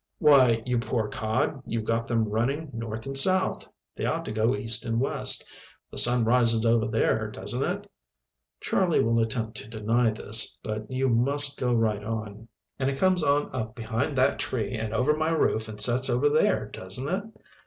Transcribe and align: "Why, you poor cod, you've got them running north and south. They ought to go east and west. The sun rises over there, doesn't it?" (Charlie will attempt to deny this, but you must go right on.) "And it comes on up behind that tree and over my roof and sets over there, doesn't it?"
"Why, 0.17 0.63
you 0.65 0.79
poor 0.79 1.07
cod, 1.09 1.61
you've 1.63 1.85
got 1.85 2.07
them 2.07 2.25
running 2.27 2.71
north 2.73 3.05
and 3.05 3.15
south. 3.15 3.67
They 3.95 4.03
ought 4.07 4.25
to 4.25 4.31
go 4.31 4.55
east 4.55 4.83
and 4.83 4.99
west. 4.99 5.45
The 5.91 5.99
sun 5.99 6.25
rises 6.25 6.65
over 6.65 6.87
there, 6.87 7.29
doesn't 7.29 7.61
it?" 7.61 7.87
(Charlie 8.61 9.03
will 9.03 9.19
attempt 9.19 9.57
to 9.57 9.67
deny 9.69 10.09
this, 10.09 10.57
but 10.63 10.89
you 10.89 11.07
must 11.07 11.59
go 11.59 11.71
right 11.75 12.03
on.) 12.03 12.47
"And 12.79 12.89
it 12.89 12.97
comes 12.97 13.21
on 13.21 13.53
up 13.53 13.75
behind 13.75 14.17
that 14.17 14.39
tree 14.39 14.73
and 14.73 14.91
over 14.91 15.15
my 15.15 15.29
roof 15.29 15.67
and 15.67 15.79
sets 15.79 16.09
over 16.09 16.29
there, 16.29 16.65
doesn't 16.65 17.07
it?" 17.07 17.23